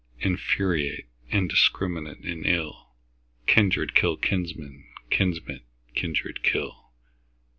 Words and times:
Infuriate, 0.17 1.05
indiscrminate 1.31 2.25
in 2.25 2.43
ill, 2.43 2.95
Kindred 3.45 3.93
kill 3.93 4.17
kinsmen, 4.17 4.83
kinsmen 5.11 5.61
kindred 5.93 6.41
kill. 6.41 6.89